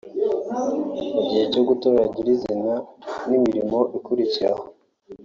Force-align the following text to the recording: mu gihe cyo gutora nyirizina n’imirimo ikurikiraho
mu 1.13 1.19
gihe 1.27 1.43
cyo 1.53 1.61
gutora 1.69 2.01
nyirizina 2.11 2.73
n’imirimo 3.29 3.79
ikurikiraho 3.97 4.63